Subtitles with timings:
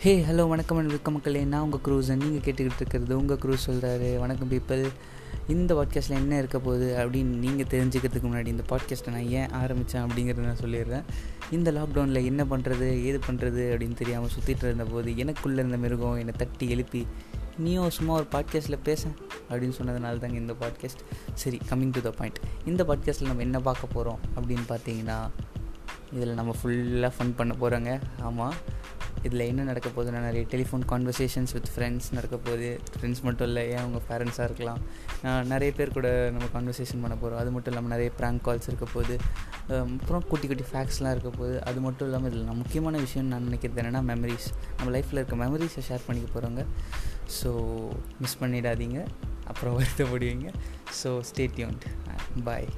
[0.00, 1.44] ஹே hello வணக்கம் and welcome மக்களே.
[1.44, 4.82] நான் உங்கள் க்ரூஸ் நீங்கள் கேட்டுக்கிட்டு இருக்கிறது உங்கள் க்ரூஸ் சொல்கிறாரு வணக்கம் பீப்பிள்
[5.48, 10.36] இந்த பாட்காஸ்ட்டில் என்ன இருக்க போகுது அப்படின்னு நீங்கள் தெரிஞ்சுக்கிறதுக்கு முன்னாடி இந்த பாட்காஸ்ட்டை நான் ஏன் ஆரம்பித்தேன் அப்படிங்கிறத
[10.36, 11.04] நான் சொல்லிடுறேன்.
[11.50, 16.70] இந்த லாக்டவுனில் என்ன பண்ணுறது ஏது பண்ணுறது அப்படின்னு தெரியாமல் சுற்றிட்டு இருந்தபோது எனக்குள்ளே இருந்த மிருகம் என்னை தட்டி
[16.70, 17.06] எழுப்பி
[17.58, 19.08] நீயும் சும்மா ஒரு பாட்காஸ்ட்டில் பேச
[19.50, 21.02] அப்படின்னு சொன்னதுனால தாங்க இந்த பாட்காஸ்ட்
[21.34, 25.18] சரி கம்மிங் டு த பாயிண்ட் இந்த பாட்காஸ்ட்டில் நம்ம என்ன பார்க்க போகிறோம் அப்படின்னு பார்த்தீங்கன்னா
[26.12, 27.90] இதில் நம்ம ஃபுல்லாக ஃபன் பண்ண போகிறோங்க
[28.20, 28.54] ஆமாம்
[29.26, 33.80] இதில் என்ன நடக்க போகுதுன்னா நிறைய டெலிஃபோன் கான்வர்சேஷன்ஸ் வித் ஃப்ரெண்ட்ஸ் நடக்க போகுது ஃப்ரெண்ட்ஸ் மட்டும் இல்லை ஏன்
[33.82, 34.80] அவங்க பேரண்ட்ஸாக இருக்கலாம்?
[35.52, 39.16] நிறைய பேர் கூட நம்ம கான்வர்சேஷன் பண்ண போகிறோம் அது மட்டும் இல்லாமல் நிறைய ப்ராங்க் கால்ஸ் இருக்க போகுது.
[40.00, 41.56] அப்புறம் குட்டி குட்டி ஃபேக்ட்ஸ்லாம் இருக்க போகுது.
[41.70, 45.84] அது மட்டும் இல்லாமல் இதில் நான் முக்கியமான விஷயம் நான் நினைக்கிறது என்னென்னா மெமரிஸ் நம்ம லைஃப்பில் இருக்க மெமரிஸை
[45.90, 46.64] ஷேர் பண்ணிக்க போகிறோங்க
[47.40, 47.50] ஸோ
[48.22, 49.00] மிஸ் பண்ணிடாதீங்க.
[49.50, 50.48] அப்புறம் வருத்தப்படுவீங்க.
[51.02, 51.84] ஸோ ஸ்டேட்யூன்ட்
[52.48, 52.70] பாய்